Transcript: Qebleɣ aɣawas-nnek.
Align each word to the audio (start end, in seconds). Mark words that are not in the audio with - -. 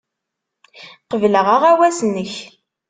Qebleɣ 1.09 1.47
aɣawas-nnek. 1.55 2.33